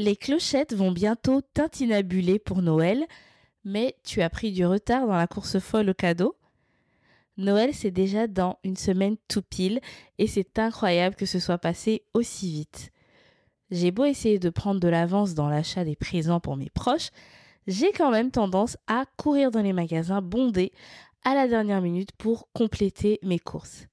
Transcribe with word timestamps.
Les 0.00 0.16
clochettes 0.16 0.72
vont 0.72 0.92
bientôt 0.92 1.42
t'intinabuler 1.42 2.38
pour 2.38 2.62
Noël, 2.62 3.04
mais 3.66 3.96
tu 4.02 4.22
as 4.22 4.30
pris 4.30 4.50
du 4.50 4.64
retard 4.64 5.06
dans 5.06 5.14
la 5.14 5.26
course 5.26 5.58
folle 5.58 5.90
au 5.90 5.92
cadeau. 5.92 6.36
Noël, 7.36 7.74
c'est 7.74 7.90
déjà 7.90 8.26
dans 8.26 8.56
une 8.64 8.78
semaine 8.78 9.18
tout 9.28 9.42
pile 9.42 9.78
et 10.16 10.26
c'est 10.26 10.58
incroyable 10.58 11.16
que 11.16 11.26
ce 11.26 11.38
soit 11.38 11.58
passé 11.58 12.02
aussi 12.14 12.50
vite. 12.50 12.92
J'ai 13.70 13.90
beau 13.90 14.06
essayer 14.06 14.38
de 14.38 14.48
prendre 14.48 14.80
de 14.80 14.88
l'avance 14.88 15.34
dans 15.34 15.50
l'achat 15.50 15.84
des 15.84 15.96
présents 15.96 16.40
pour 16.40 16.56
mes 16.56 16.70
proches, 16.70 17.10
j'ai 17.66 17.92
quand 17.92 18.10
même 18.10 18.30
tendance 18.30 18.78
à 18.86 19.04
courir 19.18 19.50
dans 19.50 19.60
les 19.60 19.74
magasins 19.74 20.22
bondés 20.22 20.72
à 21.24 21.34
la 21.34 21.46
dernière 21.46 21.82
minute 21.82 22.12
pour 22.12 22.48
compléter 22.54 23.18
mes 23.22 23.38
courses. 23.38 23.86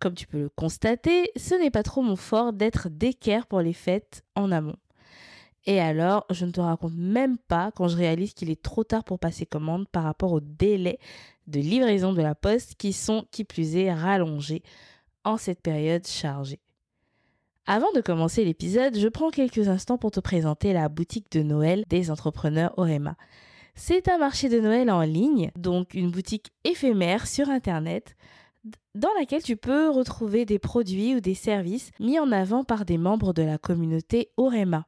Comme 0.00 0.14
tu 0.14 0.26
peux 0.26 0.40
le 0.40 0.48
constater, 0.48 1.30
ce 1.36 1.54
n'est 1.54 1.70
pas 1.70 1.84
trop 1.84 2.02
mon 2.02 2.16
fort 2.16 2.52
d'être 2.52 2.88
d'équerre 2.88 3.46
pour 3.46 3.60
les 3.60 3.74
fêtes 3.74 4.24
en 4.34 4.50
amont. 4.50 4.74
Et 5.66 5.80
alors, 5.80 6.24
je 6.30 6.46
ne 6.46 6.52
te 6.52 6.60
raconte 6.60 6.94
même 6.94 7.36
pas 7.36 7.70
quand 7.72 7.88
je 7.88 7.96
réalise 7.96 8.32
qu'il 8.32 8.50
est 8.50 8.62
trop 8.62 8.84
tard 8.84 9.04
pour 9.04 9.18
passer 9.18 9.44
commande 9.46 9.88
par 9.88 10.04
rapport 10.04 10.32
aux 10.32 10.40
délais 10.40 10.98
de 11.46 11.60
livraison 11.60 12.12
de 12.12 12.22
la 12.22 12.34
poste 12.34 12.76
qui 12.76 12.92
sont, 12.92 13.26
qui 13.30 13.44
plus 13.44 13.76
est, 13.76 13.92
rallongés 13.92 14.62
en 15.24 15.36
cette 15.36 15.60
période 15.60 16.06
chargée. 16.06 16.60
Avant 17.66 17.92
de 17.92 18.00
commencer 18.00 18.44
l'épisode, 18.44 18.96
je 18.96 19.08
prends 19.08 19.30
quelques 19.30 19.68
instants 19.68 19.98
pour 19.98 20.10
te 20.10 20.20
présenter 20.20 20.72
la 20.72 20.88
boutique 20.88 21.30
de 21.30 21.42
Noël 21.42 21.84
des 21.88 22.10
entrepreneurs 22.10 22.72
Orema. 22.78 23.16
C'est 23.74 24.08
un 24.08 24.18
marché 24.18 24.48
de 24.48 24.60
Noël 24.60 24.90
en 24.90 25.02
ligne, 25.02 25.50
donc 25.56 25.94
une 25.94 26.10
boutique 26.10 26.50
éphémère 26.64 27.26
sur 27.26 27.48
Internet 27.48 28.16
dans 28.94 29.12
laquelle 29.18 29.42
tu 29.42 29.56
peux 29.56 29.88
retrouver 29.88 30.44
des 30.44 30.58
produits 30.58 31.14
ou 31.14 31.20
des 31.20 31.34
services 31.34 31.90
mis 32.00 32.18
en 32.18 32.32
avant 32.32 32.64
par 32.64 32.84
des 32.84 32.98
membres 32.98 33.32
de 33.32 33.42
la 33.42 33.58
communauté 33.58 34.30
Orema. 34.36 34.86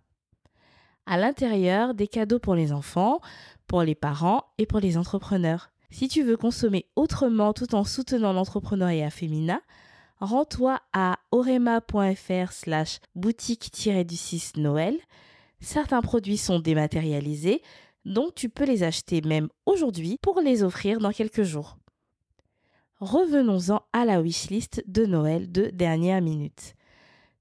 À 1.06 1.16
l'intérieur, 1.16 1.94
des 1.94 2.08
cadeaux 2.08 2.38
pour 2.38 2.54
les 2.54 2.72
enfants, 2.72 3.20
pour 3.66 3.82
les 3.82 3.94
parents 3.94 4.44
et 4.58 4.66
pour 4.66 4.80
les 4.80 4.96
entrepreneurs. 4.96 5.70
Si 5.90 6.08
tu 6.08 6.22
veux 6.22 6.36
consommer 6.36 6.86
autrement 6.96 7.52
tout 7.52 7.74
en 7.74 7.84
soutenant 7.84 8.32
l'entrepreneuriat 8.32 9.10
féminin, 9.10 9.60
rends-toi 10.20 10.80
à 10.92 11.18
orema.fr 11.30 12.52
slash 12.52 13.00
boutique-du-6 13.14 14.60
Noël. 14.60 14.96
Certains 15.60 16.02
produits 16.02 16.38
sont 16.38 16.60
dématérialisés, 16.60 17.62
donc 18.04 18.34
tu 18.34 18.48
peux 18.48 18.64
les 18.64 18.82
acheter 18.82 19.20
même 19.20 19.48
aujourd'hui 19.66 20.18
pour 20.22 20.40
les 20.40 20.62
offrir 20.62 20.98
dans 20.98 21.12
quelques 21.12 21.42
jours 21.42 21.76
revenons-en 23.02 23.82
à 23.92 24.04
la 24.04 24.20
wishlist 24.22 24.84
de 24.86 25.06
Noël 25.06 25.50
de 25.50 25.70
dernière 25.74 26.22
minute. 26.22 26.74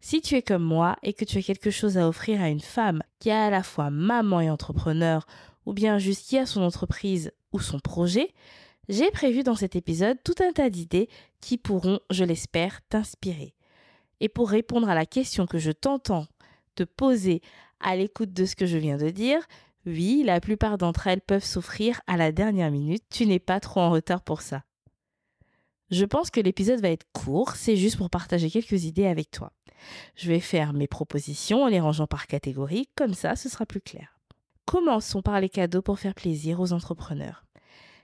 Si 0.04 0.20
tu 0.20 0.36
es 0.36 0.42
comme 0.42 0.64
moi 0.64 0.98
et 1.04 1.14
que 1.14 1.26
tu 1.26 1.38
as 1.38 1.44
quelque 1.44 1.70
chose 1.70 2.00
à 2.00 2.08
offrir 2.08 2.42
à 2.42 2.50
une 2.50 2.60
femme 2.60 3.04
qui 3.20 3.30
est 3.30 3.34
à 3.34 3.52
la 3.52 3.62
fois 3.62 3.92
maman 3.92 4.42
et 4.42 4.50
entrepreneur, 4.50 5.28
ou 5.68 5.74
bien 5.74 6.00
juste 6.00 6.28
qui 6.28 6.40
a 6.40 6.48
son 6.48 6.64
entreprise 6.64 7.32
ou 7.54 7.60
son 7.60 7.80
projet, 7.80 8.34
j'ai 8.90 9.12
prévu 9.12 9.44
dans 9.44 9.56
cet 9.56 9.76
épisode 9.76 10.18
tout 10.24 10.34
un 10.40 10.54
tas 10.54 10.72
d'idées 10.72 11.08
qui 11.40 11.60
pourront, 11.60 12.00
je 12.10 12.24
l'espère, 12.24 12.82
t'inspirer. 12.90 13.54
Et 14.20 14.28
pour 14.28 14.50
répondre 14.50 14.90
à 14.90 14.96
la 14.96 15.06
question 15.06 15.46
que 15.46 15.60
je 15.60 15.72
t'entends 15.72 16.26
te 16.74 16.84
poser 16.84 17.42
à 17.80 17.96
l'écoute 17.96 18.34
de 18.34 18.46
ce 18.46 18.56
que 18.56 18.66
je 18.66 18.78
viens 18.78 18.98
de 18.98 19.12
dire, 19.12 19.42
oui, 19.86 20.24
la 20.26 20.42
plupart 20.42 20.80
d'entre 20.80 21.06
elles 21.06 21.22
peuvent 21.22 21.44
s'offrir 21.44 22.02
à 22.08 22.18
la 22.18 22.32
dernière 22.32 22.72
minute, 22.72 23.04
tu 23.12 23.28
n'es 23.28 23.40
pas 23.40 23.60
trop 23.60 23.82
en 23.82 23.92
retard 23.92 24.24
pour 24.24 24.42
ça. 24.42 24.64
Je 25.92 26.06
pense 26.06 26.32
que 26.32 26.40
l'épisode 26.40 26.82
va 26.82 26.90
être 26.90 27.06
court, 27.12 27.56
c'est 27.56 27.76
juste 27.76 27.98
pour 27.98 28.10
partager 28.10 28.50
quelques 28.50 28.86
idées 28.86 29.08
avec 29.08 29.30
toi. 29.30 29.52
Je 30.16 30.28
vais 30.30 30.40
faire 30.40 30.74
mes 30.74 30.88
propositions 30.88 31.64
en 31.64 31.68
les 31.68 31.80
rangeant 31.80 32.08
par 32.08 32.28
catégorie, 32.28 32.90
comme 32.96 33.14
ça 33.14 33.36
ce 33.36 33.50
sera 33.50 33.66
plus 33.66 33.82
clair. 33.82 34.18
Commençons 34.66 35.22
par 35.22 35.40
les 35.42 35.50
cadeaux 35.50 35.82
pour 35.82 36.00
faire 36.00 36.16
plaisir 36.16 36.60
aux 36.60 36.74
entrepreneurs. 36.74 37.46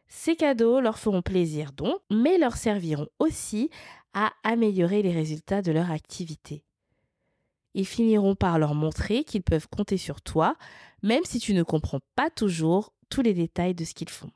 Ces 0.07 0.35
cadeaux 0.35 0.79
leur 0.79 0.99
feront 0.99 1.21
plaisir 1.21 1.71
donc, 1.71 1.99
mais 2.09 2.37
leur 2.37 2.55
serviront 2.55 3.07
aussi 3.19 3.69
à 4.13 4.31
améliorer 4.43 5.01
les 5.01 5.11
résultats 5.11 5.61
de 5.61 5.71
leur 5.71 5.91
activité. 5.91 6.63
Ils 7.73 7.85
finiront 7.85 8.35
par 8.35 8.57
leur 8.57 8.73
montrer 8.73 9.23
qu'ils 9.23 9.43
peuvent 9.43 9.67
compter 9.67 9.97
sur 9.97 10.21
toi, 10.21 10.55
même 11.03 11.23
si 11.25 11.39
tu 11.39 11.53
ne 11.53 11.63
comprends 11.63 11.99
pas 12.15 12.29
toujours 12.29 12.93
tous 13.09 13.21
les 13.21 13.33
détails 13.33 13.75
de 13.75 13.85
ce 13.85 13.93
qu'ils 13.93 14.09
font. 14.09 14.31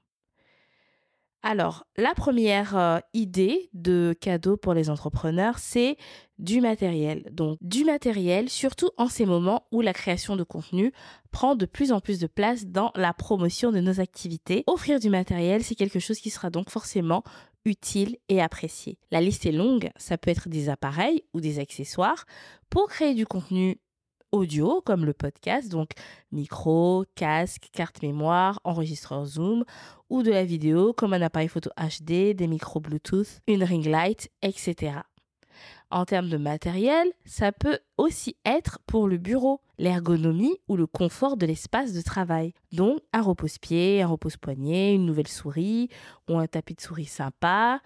Alors, 1.43 1.87
la 1.97 2.13
première 2.13 2.77
euh, 2.77 2.99
idée 3.13 3.69
de 3.73 4.15
cadeau 4.19 4.57
pour 4.57 4.75
les 4.75 4.91
entrepreneurs, 4.91 5.57
c'est 5.57 5.97
du 6.37 6.61
matériel. 6.61 7.27
Donc, 7.31 7.57
du 7.61 7.83
matériel, 7.83 8.47
surtout 8.47 8.91
en 8.97 9.07
ces 9.07 9.25
moments 9.25 9.65
où 9.71 9.81
la 9.81 9.93
création 9.93 10.35
de 10.35 10.43
contenu 10.43 10.91
prend 11.31 11.55
de 11.55 11.65
plus 11.65 11.91
en 11.91 11.99
plus 11.99 12.19
de 12.19 12.27
place 12.27 12.67
dans 12.67 12.91
la 12.95 13.13
promotion 13.13 13.71
de 13.71 13.79
nos 13.79 13.99
activités. 13.99 14.63
Offrir 14.67 14.99
du 14.99 15.09
matériel, 15.09 15.63
c'est 15.63 15.75
quelque 15.75 15.99
chose 15.99 16.19
qui 16.19 16.29
sera 16.29 16.51
donc 16.51 16.69
forcément 16.69 17.23
utile 17.65 18.17
et 18.29 18.41
apprécié. 18.41 18.99
La 19.09 19.21
liste 19.21 19.45
est 19.45 19.51
longue, 19.51 19.91
ça 19.95 20.17
peut 20.17 20.31
être 20.31 20.47
des 20.47 20.69
appareils 20.69 21.23
ou 21.33 21.41
des 21.41 21.59
accessoires 21.59 22.25
pour 22.69 22.87
créer 22.87 23.13
du 23.13 23.25
contenu 23.25 23.79
audio 24.31 24.81
comme 24.81 25.05
le 25.05 25.13
podcast, 25.13 25.69
donc 25.69 25.91
micro, 26.31 27.05
casque, 27.15 27.69
carte 27.71 28.01
mémoire, 28.01 28.59
enregistreur 28.63 29.25
Zoom 29.25 29.63
ou 30.09 30.23
de 30.23 30.31
la 30.31 30.43
vidéo 30.43 30.93
comme 30.93 31.13
un 31.13 31.21
appareil 31.21 31.47
photo 31.47 31.69
HD, 31.77 32.33
des 32.33 32.47
micros 32.47 32.79
Bluetooth, 32.79 33.39
une 33.47 33.63
ring 33.63 33.85
light, 33.85 34.29
etc. 34.41 35.01
En 35.91 36.05
termes 36.05 36.29
de 36.29 36.37
matériel, 36.37 37.11
ça 37.25 37.51
peut 37.51 37.79
aussi 37.97 38.37
être 38.45 38.79
pour 38.87 39.09
le 39.09 39.17
bureau, 39.17 39.59
l'ergonomie 39.77 40.57
ou 40.69 40.77
le 40.77 40.87
confort 40.87 41.35
de 41.35 41.45
l'espace 41.45 41.91
de 41.91 42.01
travail. 42.01 42.53
Donc 42.71 43.01
un 43.11 43.21
repose-pied, 43.21 44.01
un 44.01 44.07
repose-poignet, 44.07 44.95
une 44.95 45.05
nouvelle 45.05 45.27
souris 45.27 45.89
ou 46.29 46.37
un 46.37 46.47
tapis 46.47 46.75
de 46.75 46.81
souris 46.81 47.05
sympa, 47.05 47.81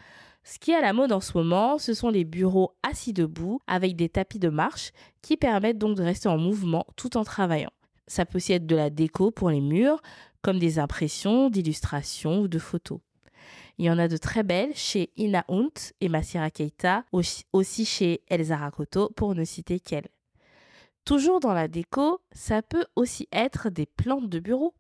ce 0.48 0.60
qui 0.60 0.72
est 0.72 0.76
à 0.76 0.82
la 0.82 0.94
mode 0.94 1.12
en 1.12 1.22
ce 1.22 1.36
moment, 1.36 1.80
ce 1.80 1.96
sont 1.96 2.10
les 2.10 2.24
bureaux 2.24 2.76
assis 2.84 3.14
debout 3.14 3.60
avec 3.66 3.96
des 3.96 4.10
tapis 4.10 4.38
de 4.38 4.50
marche 4.50 4.92
qui 5.24 5.38
permettent 5.38 5.80
donc 5.80 5.98
de 5.98 6.04
rester 6.04 6.30
en 6.30 6.38
mouvement 6.38 6.86
tout 6.96 7.18
en 7.18 7.24
travaillant. 7.24 7.72
Ça 8.06 8.28
peut 8.28 8.38
aussi 8.38 8.54
être 8.54 8.68
de 8.68 8.76
la 8.76 8.92
déco 8.92 9.32
pour 9.32 9.50
les 9.50 9.60
murs, 9.60 10.00
comme 10.44 10.60
des 10.60 10.78
impressions, 10.78 11.50
d'illustrations 11.50 12.42
ou 12.42 12.48
de 12.48 12.60
photos. 12.60 13.00
Il 13.80 13.86
y 13.86 13.90
en 13.90 13.98
a 13.98 14.08
de 14.08 14.18
très 14.18 14.44
belles 14.44 14.76
chez 14.76 15.10
Ina 15.18 15.44
Hunt 15.50 15.74
et 16.00 16.10
Masira 16.10 16.52
Keita, 16.52 17.06
aussi 17.12 17.84
chez 17.84 18.22
Elsa 18.28 18.58
Rakoto 18.58 19.10
pour 19.16 19.34
ne 19.34 19.44
citer 19.44 19.80
qu'elle. 19.80 20.08
Toujours 21.06 21.40
dans 21.40 21.54
la 21.54 21.68
déco, 21.68 22.22
ça 22.32 22.62
peut 22.62 22.86
aussi 22.96 23.28
être 23.32 23.72
des 23.72 23.88
plantes 23.88 24.30
de 24.30 24.40
bureau. 24.40 24.76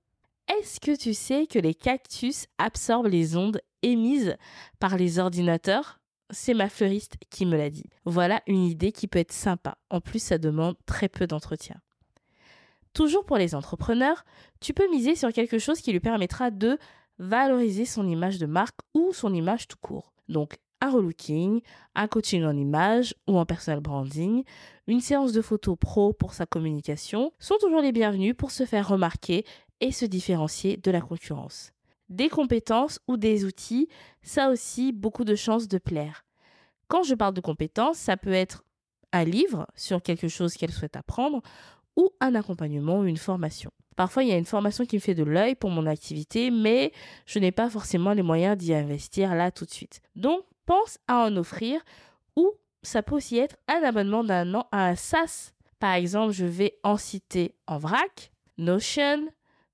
Est-ce 0.59 0.79
que 0.79 0.95
tu 0.95 1.13
sais 1.13 1.47
que 1.47 1.59
les 1.59 1.73
cactus 1.73 2.45
absorbent 2.57 3.07
les 3.07 3.35
ondes 3.35 3.61
émises 3.81 4.37
par 4.79 4.95
les 4.95 5.19
ordinateurs? 5.19 5.99
C'est 6.29 6.53
ma 6.53 6.69
fleuriste 6.69 7.17
qui 7.29 7.45
me 7.45 7.57
l'a 7.57 7.69
dit. 7.69 7.89
Voilà 8.05 8.41
une 8.47 8.63
idée 8.63 8.91
qui 8.91 9.07
peut 9.07 9.19
être 9.19 9.33
sympa. 9.33 9.77
En 9.89 10.01
plus, 10.01 10.19
ça 10.19 10.37
demande 10.37 10.75
très 10.85 11.09
peu 11.09 11.27
d'entretien. 11.27 11.75
Toujours 12.93 13.25
pour 13.25 13.37
les 13.37 13.53
entrepreneurs, 13.53 14.23
tu 14.61 14.73
peux 14.73 14.89
miser 14.89 15.15
sur 15.15 15.33
quelque 15.33 15.59
chose 15.59 15.81
qui 15.81 15.91
lui 15.91 15.99
permettra 15.99 16.51
de 16.51 16.77
valoriser 17.19 17.85
son 17.85 18.07
image 18.07 18.37
de 18.37 18.45
marque 18.45 18.79
ou 18.93 19.11
son 19.13 19.33
image 19.33 19.67
tout 19.67 19.77
court. 19.81 20.13
Donc, 20.29 20.57
un 20.81 20.91
relooking, 20.91 21.61
un 21.95 22.07
coaching 22.07 22.43
en 22.43 22.55
image 22.55 23.15
ou 23.27 23.37
en 23.37 23.45
personal 23.45 23.79
branding, 23.79 24.43
une 24.87 25.01
séance 25.01 25.31
de 25.31 25.41
photos 25.41 25.77
pro 25.79 26.13
pour 26.13 26.33
sa 26.33 26.45
communication 26.45 27.31
sont 27.39 27.55
toujours 27.59 27.81
les 27.81 27.91
bienvenus 27.91 28.35
pour 28.37 28.51
se 28.51 28.65
faire 28.65 28.87
remarquer 28.87 29.45
et 29.81 29.91
se 29.91 30.05
différencier 30.05 30.77
de 30.77 30.91
la 30.91 31.01
concurrence. 31.01 31.71
Des 32.09 32.29
compétences 32.29 32.99
ou 33.07 33.17
des 33.17 33.45
outils, 33.45 33.87
ça 34.21 34.49
aussi 34.49 34.91
beaucoup 34.91 35.23
de 35.23 35.35
chances 35.35 35.67
de 35.67 35.77
plaire. 35.77 36.25
Quand 36.87 37.03
je 37.03 37.15
parle 37.15 37.33
de 37.33 37.41
compétences, 37.41 37.97
ça 37.97 38.15
peut 38.15 38.33
être 38.33 38.63
un 39.11 39.23
livre 39.23 39.67
sur 39.75 40.01
quelque 40.01 40.27
chose 40.27 40.55
qu'elle 40.55 40.71
souhaite 40.71 40.95
apprendre 40.95 41.41
ou 41.95 42.11
un 42.19 42.35
accompagnement 42.35 42.99
ou 42.99 43.05
une 43.05 43.17
formation. 43.17 43.71
Parfois, 43.95 44.23
il 44.23 44.29
y 44.29 44.33
a 44.33 44.37
une 44.37 44.45
formation 44.45 44.85
qui 44.85 44.97
me 44.97 45.01
fait 45.01 45.15
de 45.15 45.23
l'œil 45.23 45.55
pour 45.55 45.69
mon 45.69 45.85
activité, 45.85 46.51
mais 46.51 46.91
je 47.25 47.39
n'ai 47.39 47.51
pas 47.51 47.69
forcément 47.69 48.13
les 48.13 48.23
moyens 48.23 48.57
d'y 48.57 48.73
investir 48.73 49.33
là 49.33 49.51
tout 49.51 49.65
de 49.65 49.71
suite. 49.71 50.01
Donc, 50.15 50.41
pense 50.65 50.97
à 51.07 51.25
en 51.25 51.37
offrir 51.37 51.81
ou 52.35 52.51
ça 52.83 53.01
peut 53.01 53.15
aussi 53.15 53.37
être 53.37 53.55
un 53.67 53.81
abonnement 53.83 54.23
d'un 54.23 54.53
an 54.53 54.67
à 54.71 54.87
un 54.87 54.95
SaaS. 54.95 55.53
Par 55.79 55.93
exemple, 55.93 56.33
je 56.33 56.45
vais 56.45 56.77
en 56.83 56.97
citer 56.97 57.55
en 57.67 57.77
vrac, 57.77 58.31
Notion, 58.57 59.27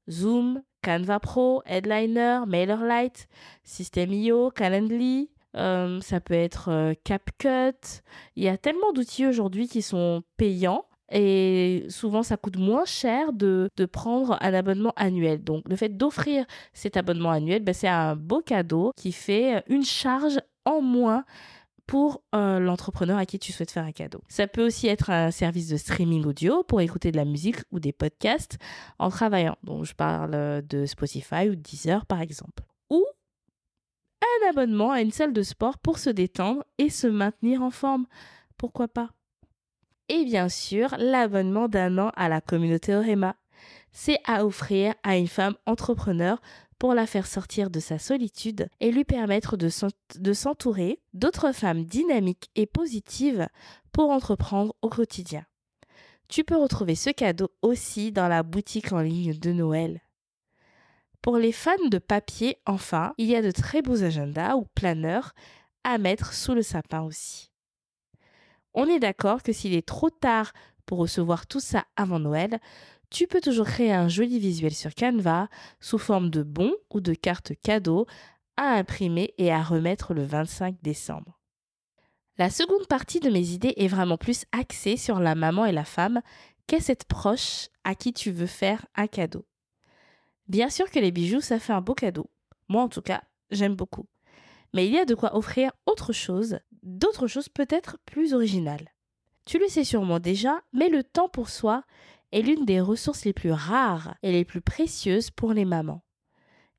Zoom, 0.09 0.62
Canva 0.83 1.19
Pro, 1.19 1.62
Headliner, 1.65 2.42
MailerLite, 2.48 3.27
System.io, 3.63 4.51
Calendly. 4.51 5.30
Euh, 5.57 6.00
ça 6.01 6.21
peut 6.21 6.33
être 6.33 6.69
euh, 6.69 6.94
CapCut. 7.03 8.01
Il 8.36 8.44
y 8.44 8.48
a 8.48 8.57
tellement 8.57 8.94
d'outils 8.94 9.25
aujourd'hui 9.25 9.68
qui 9.68 9.81
sont 9.81 10.24
payants 10.38 10.86
et 11.12 11.86
souvent 11.89 12.24
ça 12.24 12.38
coûte 12.38 12.57
moins 12.57 12.86
cher 12.86 13.33
de, 13.33 13.68
de 13.75 13.86
prendre 13.86 14.38
un 14.39 14.53
abonnement 14.53 14.94
annuel. 14.95 15.44
Donc 15.44 15.68
le 15.68 15.75
fait 15.75 15.89
d'offrir 15.89 16.45
cet 16.74 16.95
abonnement 16.95 17.31
annuel, 17.31 17.63
ben, 17.63 17.74
c'est 17.74 17.89
un 17.89 18.15
beau 18.15 18.42
cadeau 18.42 18.94
qui 18.95 19.12
fait 19.12 19.63
une 19.68 19.83
charge 19.83 20.39
en 20.63 20.81
moins 20.81 21.25
pour 21.92 22.24
euh, 22.34 22.58
l'entrepreneur 22.62 23.18
à 23.18 23.26
qui 23.26 23.38
tu 23.38 23.52
souhaites 23.52 23.70
faire 23.70 23.84
un 23.84 23.92
cadeau. 23.92 24.22
Ça 24.30 24.48
peut 24.48 24.66
aussi 24.66 24.88
être 24.88 25.10
un 25.10 25.30
service 25.30 25.68
de 25.68 25.76
streaming 25.76 26.24
audio 26.24 26.64
pour 26.64 26.80
écouter 26.80 27.12
de 27.12 27.18
la 27.18 27.26
musique 27.26 27.58
ou 27.70 27.82
des 27.82 27.92
podcasts 27.92 28.58
en 28.98 29.10
travaillant. 29.10 29.58
Donc 29.66 29.84
je 29.84 29.94
parle 29.94 30.62
de 30.66 30.86
Spotify 30.86 31.50
ou 31.50 31.56
Deezer 31.56 32.06
par 32.06 32.22
exemple. 32.22 32.64
Ou 32.92 33.06
un 34.22 34.50
abonnement 34.50 34.92
à 34.92 35.02
une 35.02 35.12
salle 35.12 35.34
de 35.34 35.42
sport 35.42 35.80
pour 35.80 36.00
se 36.00 36.10
détendre 36.10 36.64
et 36.78 36.90
se 36.90 37.08
maintenir 37.08 37.62
en 37.62 37.72
forme. 37.72 38.06
Pourquoi 38.56 38.88
pas? 38.88 39.10
Et 40.08 40.24
bien 40.24 40.48
sûr, 40.48 40.96
l'abonnement 40.98 41.68
d'un 41.68 41.98
an 41.98 42.14
à 42.16 42.30
la 42.30 42.40
communauté 42.40 42.96
Orema. 42.96 43.36
C'est 43.92 44.20
à 44.24 44.46
offrir 44.46 44.94
à 45.04 45.18
une 45.18 45.28
femme 45.28 45.56
entrepreneur 45.66 46.42
pour 46.81 46.95
la 46.95 47.06
faire 47.06 47.28
sortir 47.28 47.69
de 47.69 47.80
sa 47.80 48.00
solitude 48.00 48.68
et 48.80 48.92
lui 48.92 49.04
permettre 49.04 49.56
de 49.56 49.69
s'entourer 50.33 51.00
d'autres 51.13 51.51
femmes 51.51 51.86
dynamiques 51.86 52.50
et 52.56 52.66
positives 52.66 53.48
pour 53.92 54.10
entreprendre 54.10 54.74
au 54.81 54.89
quotidien. 54.89 55.45
Tu 56.28 56.44
peux 56.44 56.56
retrouver 56.56 56.95
ce 56.95 57.12
cadeau 57.12 57.51
aussi 57.62 58.12
dans 58.12 58.28
la 58.28 58.42
boutique 58.42 58.94
en 58.94 59.01
ligne 59.01 59.38
de 59.38 59.51
Noël. 59.51 60.01
Pour 61.22 61.38
les 61.38 61.51
fans 61.51 61.88
de 61.92 62.00
papier, 62.00 62.57
enfin, 62.66 63.13
il 63.19 63.27
y 63.27 63.36
a 63.36 63.44
de 63.44 63.51
très 63.51 63.84
beaux 63.84 64.01
agendas 64.01 64.56
ou 64.56 64.66
planeurs 64.74 65.36
à 65.84 66.00
mettre 66.00 66.34
sous 66.34 66.56
le 66.56 66.63
sapin 66.63 67.04
aussi. 67.04 67.51
On 68.74 68.88
est 68.88 69.00
d'accord 69.00 69.44
que 69.44 69.54
s'il 69.54 69.75
est 69.75 69.88
trop 69.88 70.10
tard 70.10 70.51
pour 70.88 70.98
recevoir 70.98 71.45
tout 71.45 71.60
ça 71.60 71.86
avant 71.95 72.18
Noël, 72.18 72.60
tu 73.12 73.28
peux 73.28 73.42
toujours 73.42 73.68
créer 73.68 73.92
un 73.92 74.08
joli 74.08 74.40
visuel 74.40 74.74
sur 74.74 74.96
Canva 74.96 75.50
sous 75.80 75.98
forme 75.98 76.30
de 76.30 76.44
bons 76.44 76.74
ou 76.90 77.02
de 77.02 77.13
cartes 77.13 77.52
cadeaux 77.62 78.08
à 78.56 78.72
imprimer 78.72 79.34
et 79.38 79.52
à 79.52 79.62
remettre 79.62 80.13
le 80.13 80.24
25 80.24 80.78
décembre. 80.81 81.40
La 82.38 82.50
seconde 82.50 82.88
partie 82.88 83.19
de 83.19 83.30
mes 83.30 83.50
idées 83.50 83.74
est 83.75 83.90
vraiment 83.90 84.18
plus 84.18 84.46
axée 84.54 84.96
sur 84.96 85.19
la 85.19 85.36
maman 85.36 85.66
et 85.66 85.74
la 85.74 85.84
femme 85.84 86.22
qu'est 86.68 86.80
cette 86.80 87.04
proche 87.04 87.68
à 87.84 87.96
qui 87.96 88.13
tu 88.13 88.31
veux 88.31 88.48
faire 88.48 88.86
un 88.96 89.08
cadeau. 89.08 89.46
Bien 90.48 90.69
sûr 90.69 90.90
que 90.90 91.00
les 91.00 91.12
bijoux, 91.12 91.42
ça 91.42 91.60
fait 91.60 91.74
un 91.74 91.81
beau 91.81 91.94
cadeau. 91.94 92.30
Moi, 92.69 92.81
en 92.81 92.90
tout 92.90 93.02
cas, 93.02 93.22
j'aime 93.52 93.75
beaucoup. 93.75 94.08
Mais 94.74 94.88
il 94.88 94.94
y 94.94 94.98
a 94.98 95.06
de 95.06 95.16
quoi 95.16 95.36
offrir 95.36 95.72
autre 95.86 96.13
chose, 96.13 96.60
d'autres 96.81 97.28
choses 97.28 97.50
peut-être 97.50 97.98
plus 98.06 98.34
originales. 98.34 98.94
Tu 99.44 99.60
le 99.60 99.68
sais 99.68 99.84
sûrement 99.84 100.19
déjà, 100.19 100.62
mais 100.72 100.88
le 100.88 101.04
temps 101.04 101.28
pour 101.28 101.50
soi 101.50 101.84
est 102.31 102.42
l'une 102.42 102.66
des 102.66 102.81
ressources 102.81 103.25
les 103.25 103.33
plus 103.33 103.51
rares 103.51 104.16
et 104.24 104.31
les 104.31 104.45
plus 104.45 104.62
précieuses 104.62 105.31
pour 105.31 105.54
les 105.54 105.66
mamans. 105.66 106.04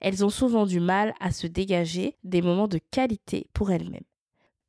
Elles 0.00 0.24
ont 0.24 0.30
souvent 0.30 0.66
du 0.66 0.80
mal 0.80 1.14
à 1.20 1.30
se 1.30 1.46
dégager 1.46 2.16
des 2.24 2.42
moments 2.42 2.68
de 2.68 2.78
qualité 2.90 3.48
pour 3.52 3.70
elles-mêmes. 3.70 4.02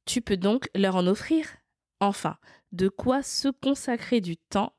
Tu 0.05 0.21
peux 0.21 0.37
donc 0.37 0.69
leur 0.75 0.95
en 0.95 1.07
offrir? 1.07 1.47
Enfin, 1.99 2.37
de 2.71 2.89
quoi 2.89 3.23
se 3.23 3.47
consacrer 3.47 4.21
du 4.21 4.37
temps 4.37 4.73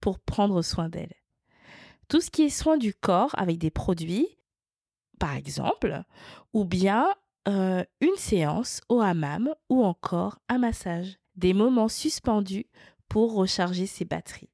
pour 0.00 0.18
prendre 0.20 0.62
soin 0.62 0.88
d'elles? 0.88 1.14
Tout 2.08 2.20
ce 2.20 2.30
qui 2.30 2.42
est 2.42 2.48
soin 2.48 2.76
du 2.76 2.94
corps 2.94 3.34
avec 3.36 3.58
des 3.58 3.70
produits, 3.70 4.26
par 5.18 5.36
exemple, 5.36 6.02
ou 6.52 6.64
bien 6.64 7.14
euh, 7.48 7.84
une 8.00 8.16
séance 8.16 8.80
au 8.88 9.00
hammam 9.00 9.54
ou 9.68 9.84
encore 9.84 10.38
un 10.48 10.58
massage. 10.58 11.18
Des 11.36 11.54
moments 11.54 11.88
suspendus 11.88 12.66
pour 13.08 13.34
recharger 13.34 13.86
ses 13.86 14.04
batteries 14.04 14.49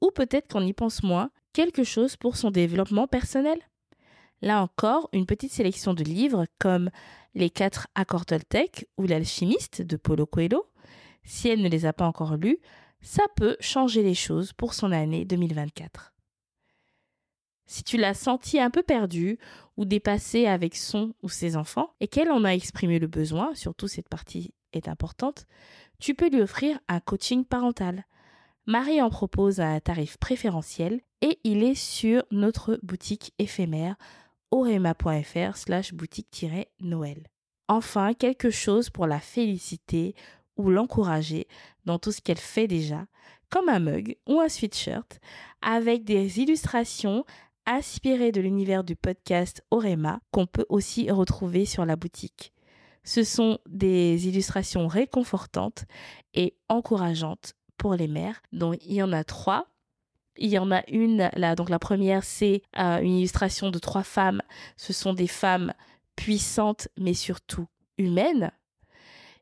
ou 0.00 0.10
peut-être 0.10 0.48
qu'on 0.48 0.66
y 0.66 0.72
pense 0.72 1.02
moins, 1.02 1.30
quelque 1.52 1.84
chose 1.84 2.16
pour 2.16 2.36
son 2.36 2.50
développement 2.50 3.06
personnel. 3.06 3.58
Là 4.40 4.62
encore, 4.62 5.08
une 5.12 5.26
petite 5.26 5.52
sélection 5.52 5.94
de 5.94 6.04
livres 6.04 6.46
comme 6.58 6.90
Les 7.34 7.50
quatre 7.50 7.88
accords 7.94 8.26
Toltec 8.26 8.86
ou 8.96 9.06
L'alchimiste 9.06 9.82
de 9.82 9.96
Paulo 9.96 10.26
Coelho. 10.26 10.66
Si 11.24 11.48
elle 11.48 11.62
ne 11.62 11.68
les 11.68 11.86
a 11.86 11.92
pas 11.92 12.06
encore 12.06 12.36
lus, 12.36 12.58
ça 13.00 13.24
peut 13.36 13.56
changer 13.60 14.02
les 14.02 14.14
choses 14.14 14.52
pour 14.52 14.74
son 14.74 14.92
année 14.92 15.24
2024. 15.24 16.12
Si 17.66 17.84
tu 17.84 17.98
l'as 17.98 18.14
senti 18.14 18.58
un 18.58 18.70
peu 18.70 18.82
perdu 18.82 19.38
ou 19.76 19.84
dépassé 19.84 20.46
avec 20.46 20.74
son 20.74 21.12
ou 21.22 21.28
ses 21.28 21.54
enfants 21.54 21.92
et 22.00 22.08
qu'elle 22.08 22.30
en 22.30 22.44
a 22.44 22.50
exprimé 22.50 22.98
le 22.98 23.08
besoin, 23.08 23.54
surtout 23.54 23.88
cette 23.88 24.08
partie 24.08 24.54
est 24.72 24.88
importante, 24.88 25.46
tu 25.98 26.14
peux 26.14 26.30
lui 26.30 26.40
offrir 26.40 26.78
un 26.88 27.00
coaching 27.00 27.44
parental. 27.44 28.06
Marie 28.68 29.00
en 29.00 29.08
propose 29.08 29.60
à 29.60 29.68
un 29.68 29.80
tarif 29.80 30.18
préférentiel 30.18 31.00
et 31.22 31.38
il 31.42 31.64
est 31.64 31.74
sur 31.74 32.22
notre 32.30 32.78
boutique 32.82 33.32
éphémère 33.38 33.96
orema.fr 34.50 35.56
slash 35.56 35.94
boutique-noël. 35.94 37.28
Enfin, 37.68 38.12
quelque 38.12 38.50
chose 38.50 38.90
pour 38.90 39.06
la 39.06 39.20
féliciter 39.20 40.14
ou 40.58 40.68
l'encourager 40.68 41.48
dans 41.86 41.98
tout 41.98 42.12
ce 42.12 42.20
qu'elle 42.20 42.36
fait 42.36 42.66
déjà, 42.66 43.06
comme 43.48 43.70
un 43.70 43.78
mug 43.80 44.18
ou 44.28 44.38
un 44.38 44.50
sweatshirt, 44.50 45.18
avec 45.62 46.04
des 46.04 46.38
illustrations 46.38 47.24
inspirées 47.64 48.32
de 48.32 48.42
l'univers 48.42 48.84
du 48.84 48.96
podcast 48.96 49.64
Orema 49.70 50.20
qu'on 50.30 50.44
peut 50.44 50.66
aussi 50.68 51.10
retrouver 51.10 51.64
sur 51.64 51.86
la 51.86 51.96
boutique. 51.96 52.52
Ce 53.02 53.24
sont 53.24 53.60
des 53.66 54.28
illustrations 54.28 54.88
réconfortantes 54.88 55.86
et 56.34 56.54
encourageantes 56.68 57.54
pour 57.78 57.94
les 57.94 58.08
mères. 58.08 58.42
Donc 58.52 58.76
il 58.84 58.94
y 58.94 59.02
en 59.02 59.12
a 59.12 59.24
trois. 59.24 59.66
Il 60.36 60.50
y 60.50 60.58
en 60.58 60.70
a 60.70 60.82
une, 60.88 61.30
là, 61.34 61.56
donc 61.56 61.68
la 61.68 61.80
première, 61.80 62.22
c'est 62.22 62.62
euh, 62.78 63.00
une 63.00 63.18
illustration 63.18 63.70
de 63.70 63.78
trois 63.80 64.04
femmes. 64.04 64.40
Ce 64.76 64.92
sont 64.92 65.12
des 65.12 65.26
femmes 65.26 65.72
puissantes, 66.14 66.88
mais 66.96 67.14
surtout 67.14 67.66
humaines. 67.96 68.52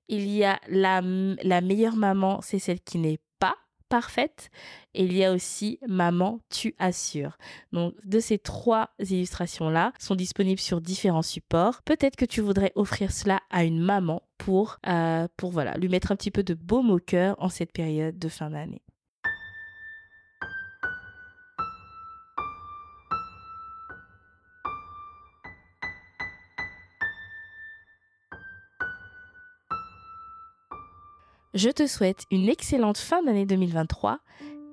Il 0.09 0.27
y 0.27 0.44
a 0.44 0.59
la, 0.69 1.03
la 1.43 1.61
meilleure 1.61 1.97
maman, 1.97 2.41
c'est 2.41 2.59
celle 2.59 2.81
qui 2.81 2.97
n'est 2.97 3.19
pas 3.38 3.56
parfaite. 3.88 4.50
Et 4.94 5.05
il 5.05 5.12
y 5.12 5.25
a 5.25 5.33
aussi 5.33 5.79
Maman, 5.87 6.41
tu 6.49 6.75
assures. 6.79 7.37
Donc, 7.73 7.94
de 8.05 8.21
ces 8.21 8.38
trois 8.38 8.91
illustrations-là 8.99 9.93
sont 9.99 10.15
disponibles 10.15 10.61
sur 10.61 10.81
différents 10.81 11.23
supports. 11.23 11.83
Peut-être 11.83 12.17
que 12.17 12.25
tu 12.25 12.41
voudrais 12.41 12.73
offrir 12.75 13.12
cela 13.12 13.41
à 13.50 13.65
une 13.65 13.81
maman 13.81 14.23
pour, 14.38 14.79
euh, 14.87 15.27
lui 15.77 15.88
mettre 15.88 16.12
un 16.12 16.17
petit 16.17 16.31
peu 16.31 16.43
de 16.43 16.55
baume 16.55 16.91
au 16.91 16.99
cœur 16.99 17.37
en 17.38 17.49
cette 17.49 17.73
période 17.73 18.19
de 18.19 18.29
fin 18.29 18.50
d'année. 18.50 18.83
Je 31.57 31.71
te 31.71 31.87
souhaite 31.87 32.25
une 32.31 32.50
excellente 32.50 32.99
fin 32.99 33.23
d'année 33.23 33.47
2023 33.47 34.19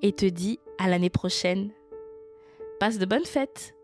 et 0.02 0.12
te 0.12 0.26
dis 0.26 0.60
à 0.78 0.86
l'année 0.86 1.08
prochaine. 1.08 1.70
Passe 2.78 2.98
de 2.98 3.06
bonnes 3.06 3.24
fêtes 3.24 3.74